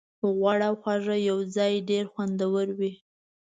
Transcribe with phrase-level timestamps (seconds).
[0.37, 2.91] غوړ او خوږه یوځای ډېر خوندور وي.